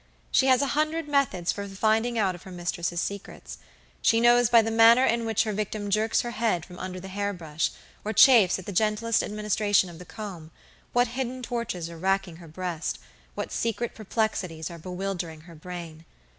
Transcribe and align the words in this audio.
She 0.31 0.47
has 0.47 0.63
a 0.63 0.69
hundred 0.73 1.07
methods 1.07 1.51
for 1.51 1.67
the 1.67 1.75
finding 1.75 2.17
out 2.17 2.33
of 2.33 2.41
her 2.41 2.51
mistress' 2.51 2.99
secrets. 2.99 3.59
She 4.01 4.19
knows 4.19 4.49
by 4.49 4.63
the 4.63 4.71
manner 4.71 5.05
in 5.05 5.25
which 5.25 5.43
her 5.43 5.53
victim 5.53 5.91
jerks 5.91 6.21
her 6.21 6.31
head 6.31 6.65
from 6.65 6.79
under 6.79 6.99
the 6.99 7.07
hair 7.07 7.33
brush, 7.33 7.69
or 8.03 8.11
chafes 8.11 8.57
at 8.57 8.65
the 8.65 8.71
gentlest 8.71 9.21
administration 9.21 9.91
of 9.91 9.99
the 9.99 10.05
comb, 10.05 10.49
what 10.91 11.09
hidden 11.09 11.43
tortures 11.43 11.87
are 11.87 11.99
racking 11.99 12.37
her 12.37 12.47
breastwhat 12.47 13.51
secret 13.51 13.93
perplexities 13.93 14.71
are 14.71 14.79
bewildering 14.79 15.41
her 15.41 15.53
brain. 15.53 16.03